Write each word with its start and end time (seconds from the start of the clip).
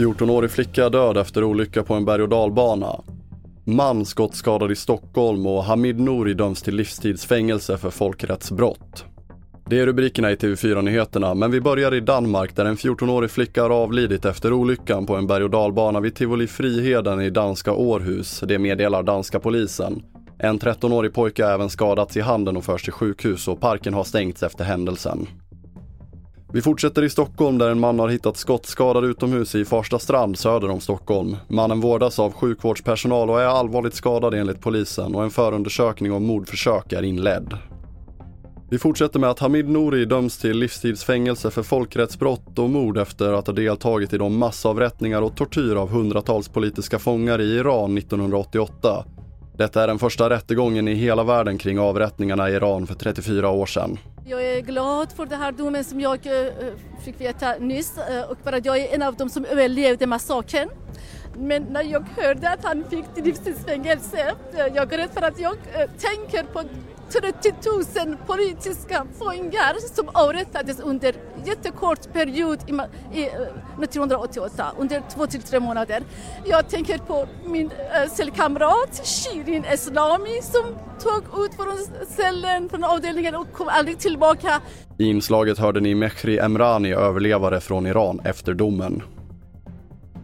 14-årig 0.00 0.50
flicka 0.50 0.88
död 0.88 1.16
efter 1.16 1.44
olycka 1.44 1.82
på 1.82 1.94
en 1.94 2.04
berg 2.04 2.22
och 2.22 2.28
dalbana. 2.28 3.00
Man 3.64 4.04
skottskadad 4.04 4.72
i 4.72 4.76
Stockholm 4.76 5.46
och 5.46 5.64
Hamid 5.64 6.00
Nouri 6.00 6.34
döms 6.34 6.62
till 6.62 6.76
livstidsfängelse 6.76 7.78
för 7.78 7.90
folkrättsbrott. 7.90 9.04
Det 9.66 9.78
är 9.78 9.86
rubrikerna 9.86 10.30
i 10.30 10.34
TV4-nyheterna, 10.34 11.34
men 11.34 11.50
vi 11.50 11.60
börjar 11.60 11.94
i 11.94 12.00
Danmark 12.00 12.56
där 12.56 12.64
en 12.64 12.76
14-årig 12.76 13.30
flicka 13.30 13.62
har 13.62 13.70
avlidit 13.70 14.24
efter 14.24 14.52
olyckan 14.52 15.06
på 15.06 15.16
en 15.16 15.26
berg 15.26 15.44
och 15.44 15.50
dalbana 15.50 16.00
vid 16.00 16.14
Tivoli 16.14 16.46
Friheden 16.46 17.20
i 17.20 17.30
danska 17.30 17.72
Århus. 17.72 18.42
Det 18.46 18.58
meddelar 18.58 19.02
danska 19.02 19.40
polisen. 19.40 20.02
En 20.42 20.58
13-årig 20.58 21.12
pojke 21.12 21.44
har 21.44 21.52
även 21.52 21.70
skadats 21.70 22.16
i 22.16 22.20
handen 22.20 22.56
och 22.56 22.64
förs 22.64 22.82
till 22.82 22.92
sjukhus 22.92 23.48
och 23.48 23.60
parken 23.60 23.94
har 23.94 24.04
stängts 24.04 24.42
efter 24.42 24.64
händelsen. 24.64 25.26
Vi 26.52 26.62
fortsätter 26.62 27.02
i 27.02 27.10
Stockholm 27.10 27.58
där 27.58 27.70
en 27.70 27.80
man 27.80 27.98
har 27.98 28.08
hittat 28.08 28.36
skottskadad 28.36 29.04
utomhus 29.04 29.54
i 29.54 29.64
Farsta 29.64 29.98
strand 29.98 30.38
söder 30.38 30.70
om 30.70 30.80
Stockholm. 30.80 31.36
Mannen 31.48 31.80
vårdas 31.80 32.18
av 32.18 32.32
sjukvårdspersonal 32.32 33.30
och 33.30 33.40
är 33.40 33.46
allvarligt 33.46 33.94
skadad 33.94 34.34
enligt 34.34 34.60
polisen 34.60 35.14
och 35.14 35.22
en 35.22 35.30
förundersökning 35.30 36.12
om 36.12 36.26
mordförsök 36.26 36.92
är 36.92 37.02
inledd. 37.02 37.58
Vi 38.70 38.78
fortsätter 38.78 39.18
med 39.18 39.30
att 39.30 39.38
Hamid 39.38 39.68
Nouri 39.68 40.04
döms 40.04 40.38
till 40.38 40.58
livstidsfängelse 40.58 41.50
för 41.50 41.62
folkrättsbrott 41.62 42.58
och 42.58 42.70
mord 42.70 42.98
efter 42.98 43.32
att 43.32 43.46
ha 43.46 43.54
deltagit 43.54 44.12
i 44.12 44.18
de 44.18 44.38
massavrättningar 44.38 45.22
och 45.22 45.36
tortyr 45.36 45.74
av 45.74 45.88
hundratals 45.90 46.48
politiska 46.48 46.98
fångar 46.98 47.40
i 47.40 47.56
Iran 47.56 47.98
1988. 47.98 49.04
Detta 49.56 49.82
är 49.82 49.86
den 49.86 49.98
första 49.98 50.30
rättegången 50.30 50.88
i 50.88 50.94
hela 50.94 51.24
världen 51.24 51.58
kring 51.58 51.78
avrättningarna 51.78 52.50
i 52.50 52.52
Iran 52.52 52.86
för 52.86 52.94
34 52.94 53.48
år 53.50 53.66
sedan. 53.66 53.98
Jag 54.26 54.44
är 54.44 54.60
glad 54.60 55.12
för 55.12 55.26
den 55.26 55.40
här 55.40 55.52
domen 55.52 55.84
som 55.84 56.00
jag 56.00 56.26
eh, 56.26 56.32
eh, 56.32 56.52
fick 57.04 57.20
veta 57.20 57.54
nyss 57.58 57.98
eh, 57.98 58.30
och 58.30 58.36
för 58.44 58.52
att 58.52 58.64
jag 58.64 58.78
är 58.78 58.94
en 58.94 59.02
av 59.02 59.14
dem 59.16 59.28
som 59.28 59.44
överlevde 59.44 60.06
massakern. 60.06 60.68
Men 61.38 61.62
när 61.62 61.82
jag 61.82 62.04
hörde 62.16 62.50
att 62.50 62.64
han 62.64 62.84
fick 62.90 63.04
livstidsfängelse, 63.24 64.34
jag 64.74 64.90
grät 64.90 65.14
för 65.14 65.22
att 65.22 65.40
jag 65.40 65.56
tänker 65.98 66.52
på 66.52 66.62
30 67.12 67.52
000 68.06 68.16
politiska 68.26 69.06
fångar 69.18 69.94
som 69.94 70.08
avrättades 70.12 70.80
under 70.80 71.14
jättekort 71.44 72.12
period 72.12 72.58
i, 73.12 73.24
1988, 73.82 74.50
eh, 74.58 74.80
under 74.80 75.02
två 75.14 75.26
till 75.26 75.42
tre 75.42 75.60
månader. 75.60 76.02
Jag 76.44 76.68
tänker 76.68 76.98
på 76.98 77.26
min 77.46 77.70
eh, 77.70 78.10
cellkamrat 78.10 79.06
Shirin 79.06 79.64
Eslami 79.64 80.42
som 80.42 80.64
tog 81.02 81.44
ut 81.44 81.54
från 81.54 82.06
cellen, 82.16 82.68
från 82.68 82.84
avdelningen 82.84 83.34
och 83.34 83.52
kom 83.52 83.68
aldrig 83.68 83.98
tillbaka. 83.98 84.60
I 84.98 85.04
inslaget 85.04 85.58
hörde 85.58 85.80
ni 85.80 85.94
Mehri 85.94 86.38
Emrani, 86.38 86.92
överlevare 86.92 87.60
från 87.60 87.86
Iran 87.86 88.20
efter 88.24 88.54
domen. 88.54 89.02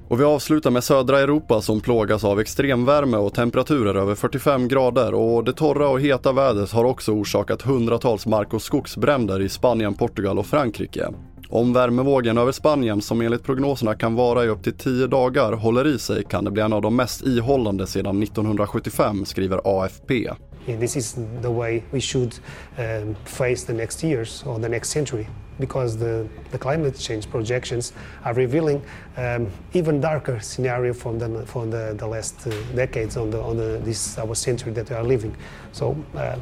Och 0.08 0.20
vi 0.20 0.24
avslutar 0.24 0.70
med 0.70 0.84
södra 0.84 1.20
Europa 1.20 1.60
som 1.60 1.80
plågas 1.80 2.24
av 2.24 2.40
extremvärme 2.40 3.16
och 3.16 3.34
temperaturer 3.34 3.94
över 3.94 4.14
45 4.14 4.68
grader 4.68 5.14
och 5.14 5.44
det 5.44 5.52
torra 5.52 5.88
och 5.88 6.00
heta 6.00 6.32
vädret 6.32 6.72
har 6.72 6.84
också 6.84 7.12
orsakat 7.12 7.62
hundratals 7.62 8.26
mark 8.26 8.54
och 8.54 8.62
skogsbränder 8.62 9.40
i 9.40 9.48
Spanien, 9.48 9.94
Portugal 9.94 10.38
och 10.38 10.46
Frankrike. 10.46 11.08
Om 11.48 11.72
värmevågen 11.72 12.38
över 12.38 12.52
Spanien, 12.52 13.02
som 13.02 13.20
enligt 13.20 13.44
prognoserna 13.44 13.94
kan 13.94 14.14
vara 14.14 14.44
i 14.44 14.48
upp 14.48 14.62
till 14.62 14.78
10 14.78 15.06
dagar, 15.06 15.52
håller 15.52 15.86
i 15.86 15.98
sig 15.98 16.24
kan 16.24 16.44
det 16.44 16.50
bli 16.50 16.62
en 16.62 16.72
av 16.72 16.82
de 16.82 16.96
mest 16.96 17.26
ihållande 17.26 17.86
sedan 17.86 18.22
1975, 18.22 19.24
skriver 19.24 19.60
AFP. 19.64 20.30
And 20.68 20.80
This 20.80 20.96
is 20.96 21.16
the 21.40 21.50
way 21.50 21.82
we 21.92 22.00
should 22.00 22.38
um, 22.78 23.14
face 23.24 23.64
the 23.64 23.72
next 23.72 24.02
years 24.02 24.42
or 24.46 24.58
the 24.58 24.68
next 24.68 24.88
century 24.90 25.28
because 25.58 25.96
the, 25.96 26.26
the 26.50 26.58
climate 26.58 26.98
change 26.98 27.30
projections 27.30 27.92
are 28.24 28.34
revealing 28.34 28.82
um, 29.16 29.46
even 29.72 30.00
darker 30.00 30.40
scenario 30.40 30.92
from 30.92 31.18
the, 31.18 31.46
from 31.46 31.70
the, 31.70 31.94
the 31.98 32.06
last 32.06 32.46
uh, 32.46 32.50
decades 32.74 33.16
on, 33.16 33.30
the, 33.30 33.40
on 33.40 33.56
the, 33.56 33.80
this 33.84 34.18
our 34.18 34.34
century 34.34 34.72
that 34.72 34.90
we 34.90 34.96
are 34.96 35.04
living. 35.04 35.36
So 35.72 35.96
uh, 36.14 36.36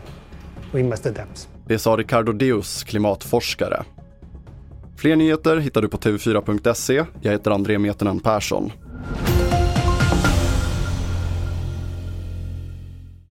we 0.73 0.83
must 0.83 1.07
adapt. 1.07 1.49
Det 1.67 1.79
sa 1.79 1.97
Ricardo 1.97 2.33
Deus, 2.33 2.85
klimatforskare. 2.85 3.85
Fler 4.97 5.17
nyheter 5.17 5.57
hittar 5.57 5.83
du 5.83 5.89
på 5.89 5.97
tv4.se. 5.97 7.05
Jag 7.21 7.33
heter 7.33 7.51
André 7.51 7.79
Metenen 7.79 8.21
Persson. 8.21 8.73